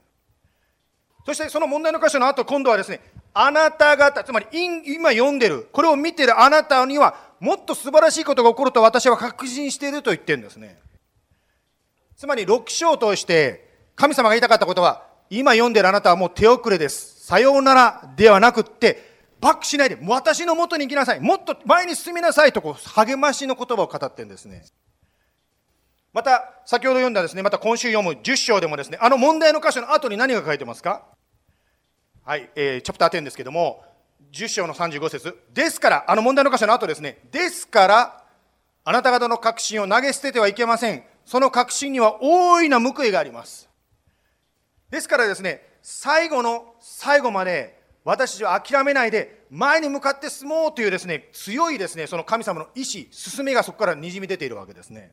[1.26, 3.00] そしてその問題の箇所の後、今度はですね、
[3.32, 10.78] あなた方、つまり今読んでる、これを見てるあなたには、もっと素晴らしいことが起こると私は確信していると言ってるんですね。
[12.16, 17.24] つまり6章を通して神様が言いたかったことは今読んでるあなたはもう手遅れです。
[17.26, 21.20] さようならではなくってバックしないで私のもとに行きなさい。
[21.20, 24.64] もっと前に進みなさいとこう励ましの言葉を語ってるんですね。
[26.12, 31.02] また先ほど読んだですね、また今週読む10章でもですね、あの問題の箇所の後に何が書いてますか？
[32.24, 33.84] はい、えー、チャプター10ですけども、
[34.34, 38.24] 10章の35節ですから、あの問題の箇所の後ですね、ですから、
[38.84, 41.04] あなた方の確信を投げ捨ててはいけません。
[41.24, 43.70] その確信には大いな報いがあります。
[44.90, 55.12] ですからですね、最後の最後まで私たちは諦めないで前に向かって進もうというですね、強いですね、その神様の意志、進めがそこからにじみ出ているわけですね。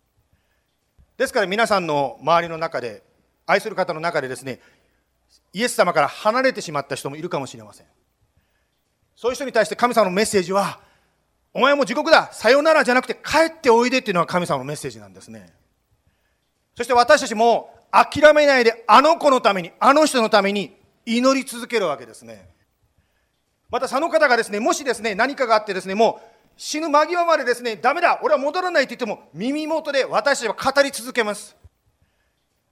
[1.18, 3.04] ですから皆さんの周りの中で、
[3.46, 4.60] 愛する方の中でですね、
[5.54, 7.88] イエス様から離れてしまった人もいるかもしれません。
[9.22, 10.80] そういう人に対して神様のメッセージは、
[11.54, 15.54] お前も地獄ださよならじゃなくて帰っておいでっていうのが神様のメッセージなんですね。
[16.76, 22.50] そして私たちも諦めないであの子のために、あの人のために祈り続けるわけですね。
[23.70, 31.56] またその方がですね、もしですね、何かがあってですね、もう死ぬ間際までですね、ダメだ、俺は戻らないと言っても、耳元で私たちは語り続けます。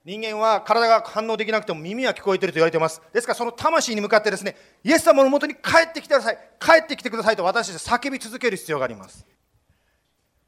[0.09, 2.99] 人間は体が反応できなくても耳は聞こえてると言われています。
[3.13, 9.23] ですからその魂に向かってですね、イエス様のもとに帰ってきてください、帰ってきてくださいと私たち叫び続ける必要があります。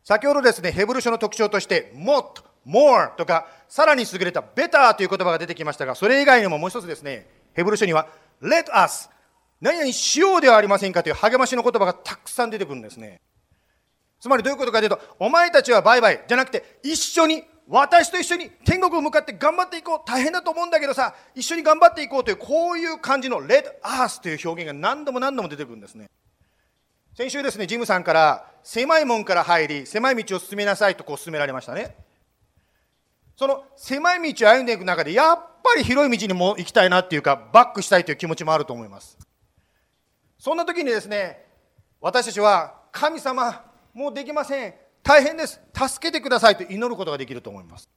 [0.03, 8.07] 先ほどですね、ヘブル書の特徴として、もっと、more とか、さらに優れた better という言葉が出てきましたが、それ以外にももう一つですね、ヘブル書には
[8.41, 9.09] let us
[9.61, 13.21] 何々しようではありませんかという励ましの言葉がたくさん出てくるんですね。
[14.19, 20.01] つまりどういうことかというと、お前たちはバイバイじゃなくて、一緒に、私と一緒に天国を向かって頑張っていこう。
[20.05, 23.63] 大変だと思うんだけどさ、一緒に頑張っていこうという、こういう感じの Let
[24.03, 26.09] us という表現が何度も何度も出てくるんですね。
[27.15, 31.95] 先週ですね、ジムさんから狭い門から入り、狭い道を進めなさいとこう進められましたね。
[33.37, 39.17] その狭い道を歩んでいく中で、やっぱり広い道にも行きたいなっていうか、バックしたいという気持ちもあると思います。
[40.37, 41.45] そんな時にですね、
[42.01, 43.63] 私たちは、神様、
[43.93, 44.73] もうできません。
[45.03, 45.59] 大変です。
[45.73, 47.89] 助けてくださいと祈ることができると思います。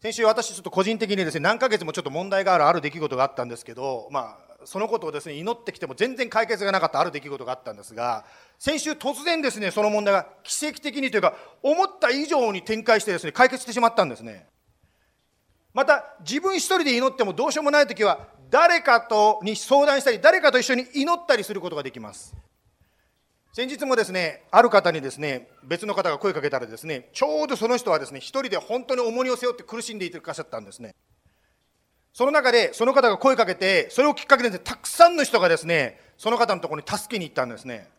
[0.00, 8.24] 先週私ちょっと個人的にですね、何ヶ月もちょっと問題があるある出来事があったんですけど、まあ、そのことをですね、祈ってきても全然解決がなかったある出来事があったんですが、
[8.58, 14.48] 先週突然ですね、その問題が奇跡的にというか、思った以上に展開してですね、解決してしまったんですね。
[15.72, 22.34] また、自分一人で祈ってもどうしようもない時は、誰かとに相談したり、誰かと一緒に祈ったりすることができます。
[23.54, 30.94] 先日もですね、ある方にですね、別の方が声かけたらですね、ちょうどその人はですね、一人で本当に重荷を背負って苦しんでいてくださったんですね。
[32.14, 37.90] その中で、その方が声かけて、それをきっかけで、たくさんの人がですね、その方のところに助けに行ったんですね。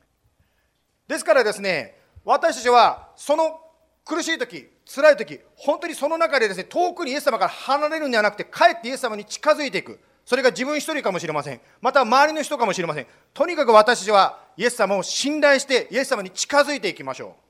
[1.08, 3.62] ですからですね、私たちは、その
[4.06, 10.00] 苦しい時、辛い時、本当にその中でですね、遠くにイエス様から離れるんではなくて、かえってイエス様に近づいていく。
[10.26, 11.62] それが自分一人かもしれません。
[11.82, 13.08] また周りの人かもしれません。
[13.34, 17.44] とにかく私たちはイエス様を信頼してイエス様に近づいていきましょう。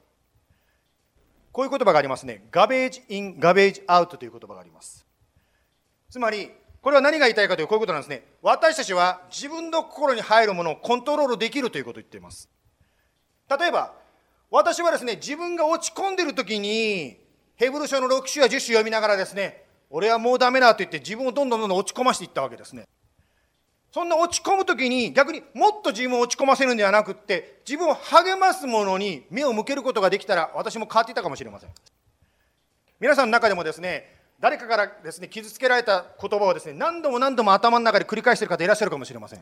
[1.51, 2.45] こういう言葉がありますね。
[2.51, 5.05] ガベージイン、ガベージアウトという言葉があります。
[6.09, 6.51] つまり、
[6.81, 8.23] これは何が言いたいかというこういうことなんですね。
[8.41, 12.49] 私たちは自分の心に入るものをコントロールできるということを言っています。
[13.49, 13.93] 例えば、
[14.49, 17.17] 私はですね、自分が落ち込んでいる時に、
[17.55, 19.63] ヘブル書の6種や10種読みながらですね、
[19.95, 22.87] 俺はもうダメだと言って自分をどんどんどんどん落ち込ましていったわけですね。
[23.91, 31.69] そんな落ち込む時に逆にもっと自分を落ち込ませるんではなくって自分を励ますものに目を向けることができたら私も変わっていたかもしれません。
[32.99, 39.41] 皆さんの中でもですね誰かからですね傷つけられた言葉をですね何度も何度も頭の中で繰り返している方いらっしゃるかもしれません。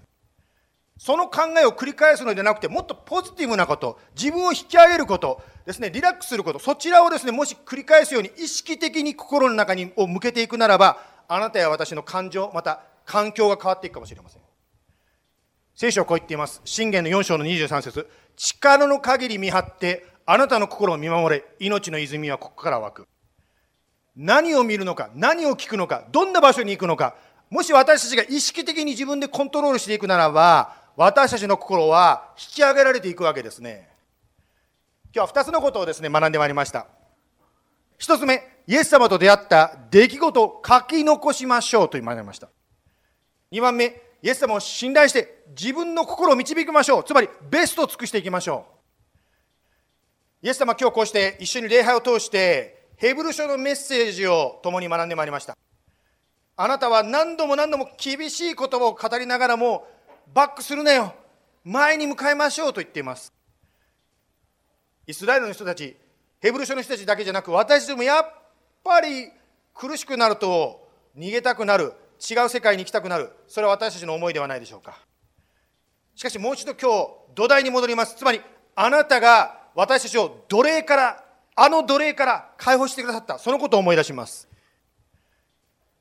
[1.01, 14.43] その考えを繰り返すのではなくて、もっとポジティブなこと、自分を引き上げること、ですね、リラックスすること、そちらをですね、もし繰り返すように意識的に心の中にを向けていくならば、あなたや私の感情、また環境が変わっていくかもしれません。
[15.73, 16.61] 聖書はこう言っています。
[16.65, 23.07] 信玄の4章の23節力の限り見張って、あなたの心を見守れ、命の泉はここから湧く。
[24.15, 27.15] 何を見るのか、何を聞くのか、どんな場所に行くのか、
[27.49, 33.89] もし私たちが意識的に自分でコントロールしていくならば、私たちの心は引き上げられていくわけですね。
[35.13, 36.87] 今日は2つのことをですね、学んでまいりました。
[37.99, 42.49] 1つ目、イエス様と出会った出来事を書き残しましょうと学びました。
[43.51, 47.03] 2番目、イエス様を信頼して自分の心を導きましょう。
[47.03, 48.65] つまり、ベストを尽くしていきましょ
[50.43, 50.47] う。
[50.47, 55.57] イエス様、今日こうして一緒に礼拝を通して、ヘブル書のメッセージを共に学んでまいりました。
[56.55, 59.87] あなたは何度も何度も厳しい言葉を語りながらも、
[60.33, 61.13] バックするなよ。
[61.63, 63.33] 前に向かいましょうと言っています。
[65.07, 65.95] イスラエルの人たち
[66.39, 68.33] ヘブル書の人たちだけじゃなく私たちもやっ
[68.83, 69.29] ぱり
[69.73, 73.31] 苦しくなると逃げたくなる違う世界に行きたくなる。
[73.47, 74.97] それは私たちの思いではないでしょうか。
[76.15, 78.15] しかしもう一度今日土台に戻ります。
[78.15, 78.41] つまり
[78.75, 81.23] あなたが私たちを奴隷から
[81.55, 83.37] あの奴隷から解放してくださった。
[83.37, 84.47] そのことを思い出します。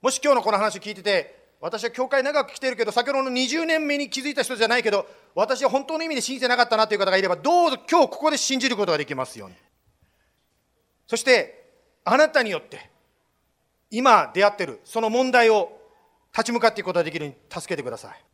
[0.01, 9.57] もし今日のこの話を聞いてて私は教会長く来ているけど、先ほどの20年目に気づいた人じゃないけど、私は本当の意味で信じてなかったなという方がいれば、どうぞ今日ここで信じることができますように。
[11.07, 11.71] そして、
[12.05, 12.89] あなたによって、
[13.91, 15.71] 今出会っているその問題を
[16.33, 18.25] 立ち向かっていくことができるように助けてください。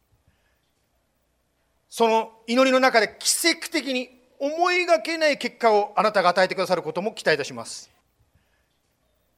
[1.89, 7.91] その祈りの中で奇跡的に思いがけない結果をあなたが与えてくださることも期待いたします。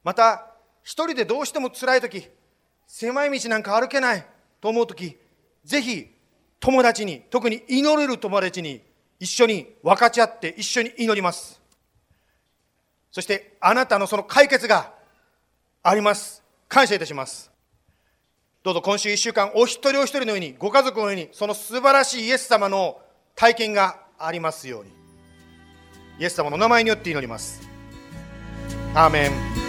[0.03, 0.45] また、
[0.83, 2.29] 一人でどうしても辛い時、
[2.91, 4.25] 狭い道なんか歩けない
[4.59, 5.15] と思うとき、
[5.63, 6.07] ぜひ
[6.59, 8.81] 友達に、特に祈れる友達に
[9.19, 11.61] 一緒に分かち合って一緒に祈ります。
[13.11, 14.91] そしてあなたのその解決が
[15.83, 16.43] あります。
[16.67, 17.51] 感謝いたします。
[18.63, 22.99] どうぞ今週1週間、お一人お一人のように、ご家族のように、その素晴らしいイエス様の
[23.35, 24.91] 体験がありますように。
[26.19, 27.61] イエス様の名前によって祈ります。
[28.95, 29.68] アーメン。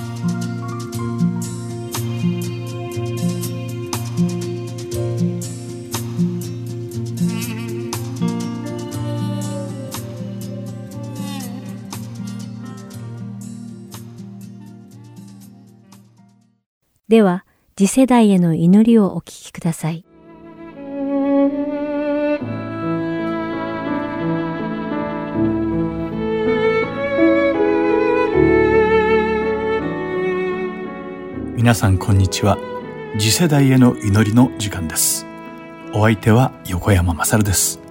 [17.11, 17.43] では、
[17.75, 20.05] 次世代への祈りをお聞きください。
[31.57, 32.57] 皆さんこんにちは。
[33.19, 35.25] 次世代への祈りの時間です。
[35.93, 37.81] お相手は横山まさるです。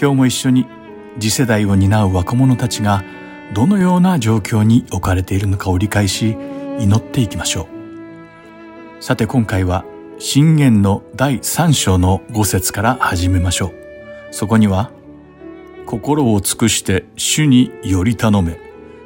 [0.00, 0.66] 今日も一緒に
[1.20, 3.04] 次世代を担う若者たちが
[3.52, 6.38] どのような状況に置かれているのかを理解し
[6.78, 7.75] 祈っていきましょう。
[8.98, 9.84] さて今回は
[10.18, 13.74] 信玄の第3章の5節から始めましょう。
[14.30, 14.90] そこには
[15.84, 18.58] 心を尽くして主により頼め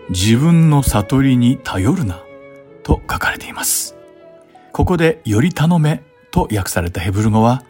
[0.09, 2.22] 自分の悟りに頼るな
[2.84, 3.97] と書かれています。
[4.72, 7.64] ここでより頼めと訳されたヘブル語は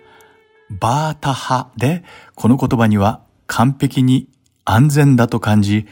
[0.68, 2.04] バータハで
[2.34, 4.28] この言葉には完璧に
[4.66, 5.86] 安全だと感じ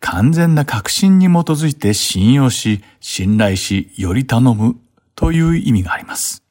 [0.00, 4.76] 完全な確信に基づいて信用し、信頼し、より頼む
[5.18, 6.44] という意味があります。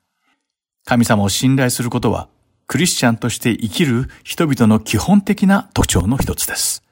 [0.84, 2.28] 神様を信頼することは、
[2.68, 6.84] クリスチャンとして生きる人々の基本的な特徴の一つです。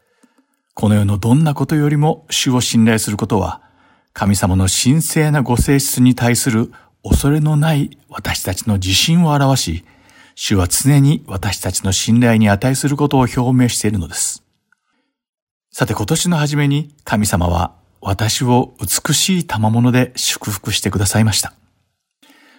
[0.74, 3.62] この世のどんなことよりも主を信頼することは、
[4.14, 6.72] 神様の神聖なご性質に対する
[7.04, 9.86] 恐れのない私たちの自信を表し、
[10.36, 14.46] 主は常に私たちの信頼に値することを表明しているのです。
[15.74, 21.54] さて今年の初めに神様は私を美しい賜物で祝福してくださいました。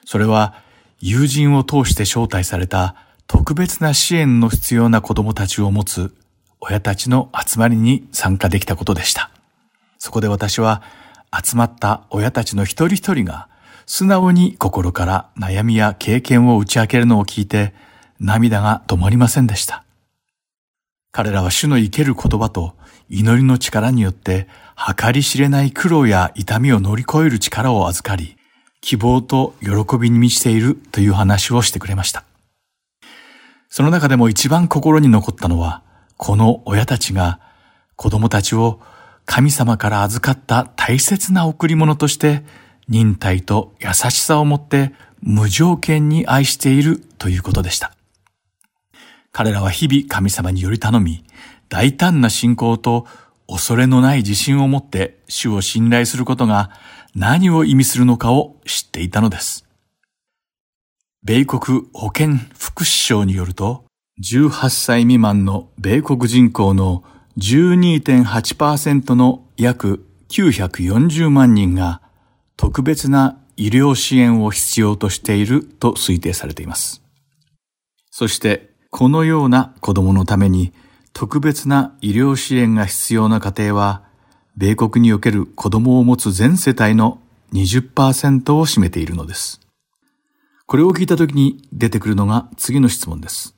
[0.07, 0.55] それは
[1.01, 2.95] 友人を通して招待された
[3.27, 6.15] 特別な支援の必要な子供たちを持つ
[6.61, 9.31] 親たちの集まりに参加できたことでした。
[9.99, 10.83] そこで私は
[11.45, 13.49] 集まった親たちの一人一人が
[13.85, 17.75] 素直に心から悩みや経験を打ち明けるのを聞いて
[18.21, 19.85] 涙が止まりませんでした。
[21.11, 22.75] 彼らは主の生ける言葉と
[23.09, 24.47] 祈りの力によって
[24.97, 28.36] 計り知れない苦労や痛みを乗り越える力を預かり、
[28.81, 32.25] 希望と喜びに満ちているという話をしてくれました。
[33.69, 35.83] その中でも一番心に残ったのは、
[36.17, 37.41] この親たちが
[37.97, 38.81] 子供たちを
[39.25, 42.45] 神様から預かった大切な贈り物として
[42.89, 47.93] 忍耐と優しさを持って無条件に愛しているということでした。
[49.33, 51.25] 彼らは日々神様により頼み、
[51.69, 53.07] 大胆な信仰と
[53.49, 56.71] 恐れのない自信を持って主を信頼することが
[57.19, 59.65] 何を意味するのかを知っていたのです。
[61.25, 63.87] 米国保健福祉省によると、
[64.23, 67.05] 18歳未満の米国人口の
[67.39, 72.03] 12.8%の約940万人が
[72.59, 77.03] 特別な医療支援を必要としていると推定されています。
[78.11, 80.75] そしてこのような子供のために
[81.15, 84.06] 特別な医療支援が必要な家庭は、
[84.57, 87.21] 米国における子供を持つ全世帯の
[87.53, 89.61] 20%を占めているのです。
[90.67, 93.55] これを聞いたときに出てくるのが次の質問です。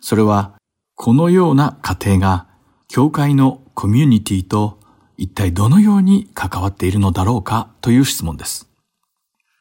[0.00, 0.54] それは、
[0.96, 2.46] このような家庭が、
[2.88, 4.78] 教会のコミュニティと
[5.16, 8.68] 一体どのように関わっているのだろうかという質問です。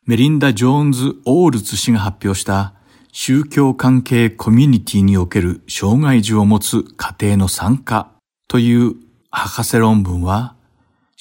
[0.06, 2.74] メリンダ・ジョーンズ・オールズ氏が発表した
[3.14, 8.12] 宗教関係コミュニティにおける障害児を持つ家庭の参加
[8.48, 8.96] という
[9.30, 10.53] 博士論文は、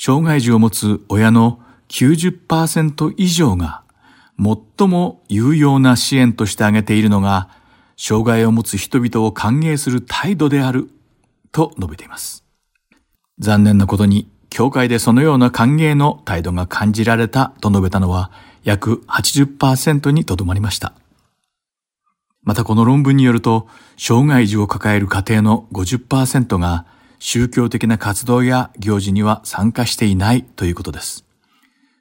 [0.04, 3.84] 障害児を持つ親の90%以上が
[4.36, 7.48] 最も有用な支援として挙げているのが、
[7.96, 10.90] 障害を持つ人々を歓迎する態度である
[11.52, 12.44] と述べています。
[13.38, 18.32] 残念なことに、教会でそのような歓迎の態度が感じられたと述べたのは
[18.64, 20.94] 約80%にとどまりました。
[22.42, 26.86] またこの論文によると、障害児を抱える家庭の50%が
[27.24, 31.24] 宗教的な活動や行事には参加していないということです。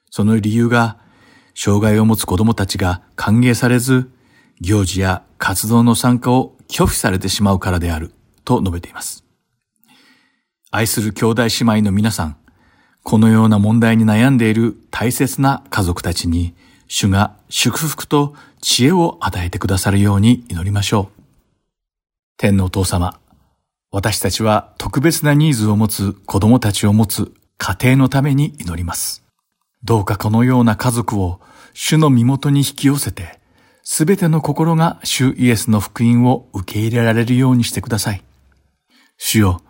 [0.09, 0.97] その理由が、
[1.53, 4.09] 障害を持つ子供たちが歓迎されず、
[4.61, 8.11] 行事や活動の参加を拒否されてしまうからである
[8.45, 9.23] と述べています。
[10.71, 12.37] 愛する兄弟姉妹の皆さん、
[13.03, 16.55] このような問題に悩んでいる大切な家族たちに、
[16.87, 21.21] 主が祝福と知恵を与えてくださるように祈りましょう。
[22.37, 23.20] 天のお父様、
[23.91, 29.23] 私たちは特別なニーズを持つ子供たちを持つ家庭のために祈ります。
[29.83, 31.41] どうかこのような家族を
[31.73, 33.39] 主の身元に引き寄せて、
[33.83, 38.23] すべての心が主イエスの福音を受け入れられるようにしてください。
[39.17, 39.61] 主よ、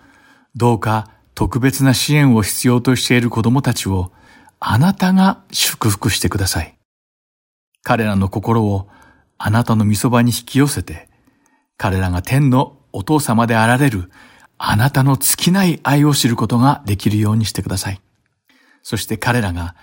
[0.55, 4.11] どうか特別な支援を必要としている子供たちを
[4.59, 6.78] あなたが祝福してください。
[7.82, 8.88] 彼らの心を
[9.39, 11.09] あなたの御そばに引き寄せて、
[11.78, 14.11] 彼らが天のお父様であられる
[14.57, 18.01] あなたの尽きない愛を知ることができるようにしてください。
[18.83, 19.75] そして彼らが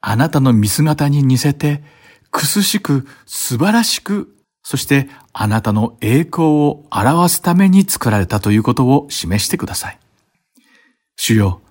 [0.00, 1.82] あなたの見姿に似せて
[2.30, 9.98] くすしく素晴らしく、そしてあなたの栄光を表すために作られたということを示してください。
[11.16, 11.62] 主よ、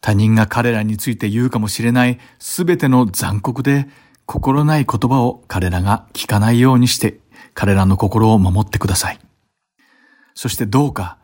[0.00, 3.88] 他人が彼らについて言うかもしれないすべての残酷で
[4.26, 7.18] 心ない言葉を彼らが聞かないようにして
[7.54, 9.18] 彼らの心を守ってください。
[10.36, 11.16] そしてどうか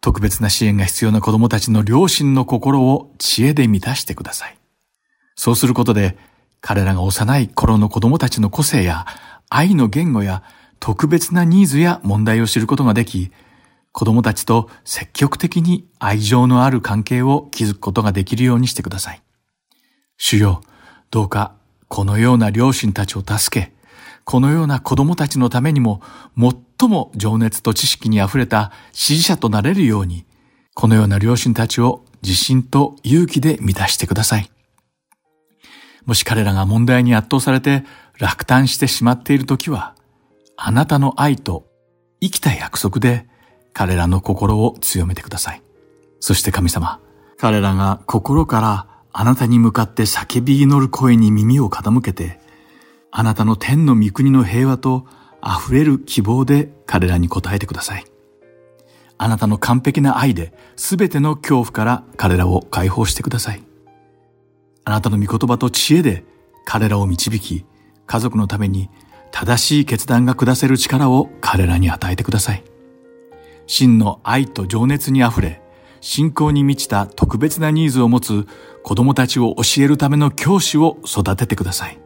[0.00, 4.58] 特別な支援が必要な子供たちの両親の心を知恵で満たしてください。
[5.34, 6.16] そうすることで
[6.60, 9.06] 彼らが幼い頃の子供たちの個性や
[9.48, 10.42] 愛の言語や
[10.80, 13.32] 特別なニーズや問題を知ることができ、
[13.92, 19.22] 子供たちと積極的に愛情のある関係を築くことができるようにしてください。
[20.18, 20.62] 主よ、
[21.10, 21.54] どうか
[21.88, 23.72] このような両親たちを助け、
[24.28, 26.02] このような子供たちのためにも
[26.36, 30.26] 最も情熱と知識に溢れた支持者となれるように、
[30.74, 34.50] このような両親たちを自信と勇気で満たしてください。
[36.04, 37.84] もし彼らが問題に圧倒されて
[38.18, 39.94] 落胆してしまっているときは、
[40.58, 41.64] あなたの愛と
[42.20, 43.26] 生きた約束で
[43.72, 45.62] 彼らの心を強めてください。
[46.20, 47.00] そして神様、
[47.38, 52.46] 彼らが心からあなたに向かって叫び祈る声に耳を傾けて、
[53.10, 55.06] あなたの天の御国の平和と
[55.42, 58.04] 溢れる希望で彼らに応えてください。
[59.16, 63.62] あなたの完璧な愛で全ての恐怖から彼らを解放してください。
[64.84, 66.24] あなたの御言葉と知恵で
[66.64, 67.64] 彼らを導き、
[68.06, 68.90] 家族のために
[69.30, 72.64] 正しい決断が下せる力を彼らに与えてください。
[73.66, 75.60] 真の愛と情熱にあふれ、
[76.00, 78.46] 信仰に満ちた特別なニーズを持つ
[78.82, 81.98] 子供たちを教えるための教師を育ててください。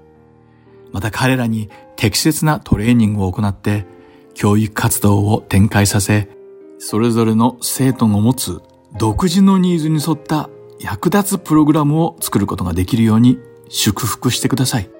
[0.92, 3.86] また彼らに適切なトレーニングを行って
[4.34, 6.28] 教育活動を展開させ、
[6.78, 8.60] それぞれの生徒の持つ
[8.98, 13.38] 独自のニーズに沿った役立つプログラムを作ることができるように
[13.68, 14.90] 祝福してください。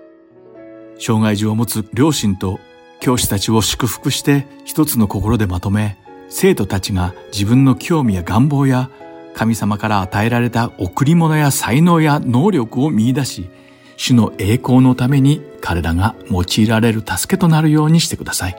[0.98, 2.60] 障害児を持つ両親と
[3.00, 8.90] 教師たちを祝福して一つの心でまとめ、生徒たちが自分の興味や願望や
[9.34, 13.50] 神様から与えられた贈り物や才能や能力を見出し、
[13.96, 18.56] 主の栄光のために彼らが用いられる助けとなるようにしてください。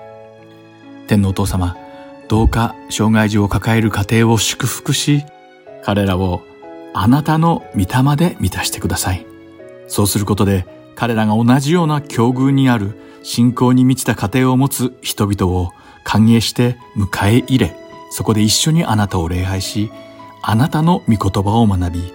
[1.05, 1.77] 天皇お父様、
[2.27, 5.23] どうか障害児を抱える家庭を祝福し、
[5.83, 6.41] 彼らを
[6.93, 9.25] あなたの御霊で満たしてください。
[9.87, 15.71] そうすることで彼らが同じような境遇にある信仰に満ちた家庭を持つ人々を
[16.03, 17.75] 歓迎して迎え入れ、
[18.11, 19.91] そこで一緒にあなたを礼拝し、
[20.41, 22.13] あなたの御言葉を学び、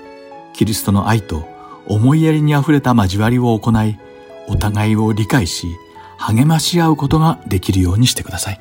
[0.55, 1.47] キリストの愛と
[1.87, 3.99] 思いやりにあふれた交わりを行い、
[4.49, 5.69] お互いを理解し、
[6.17, 8.61] 励まし合うことができるようにしてください。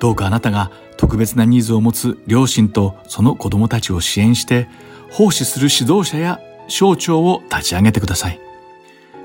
[0.00, 4.68] どうかあなたが特別なニーズを持つ両親とその子供たちを支援して、
[5.10, 8.40] 奉仕する指導者や省庁を立ち上げてください。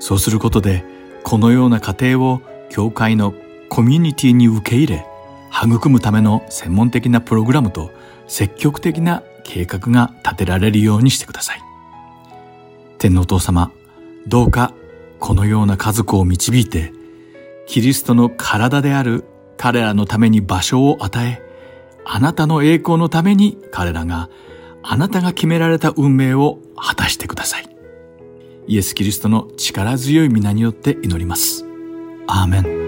[0.00, 0.84] そうすることで、
[1.24, 2.40] このような家庭を
[2.70, 3.34] 教会の
[3.68, 5.06] コミュニティに受け入れ、
[5.52, 7.90] 育むための専門的なプログラムと
[8.26, 11.62] 積極的な計画が立てられるようにしてください。
[12.98, 13.72] 天皇お父様、
[14.26, 14.72] どうか
[15.20, 16.92] このような家族を導いて、
[17.66, 19.24] キリストの体である
[19.56, 21.42] 彼らのために場所を与え、
[22.04, 24.30] あなたの栄光のために彼らが
[24.82, 27.68] あなたが決められた運命を果たしてください。
[28.66, 31.64] イエス・キリストの力強い皆によって祈ります。
[32.26, 32.87] アーメン。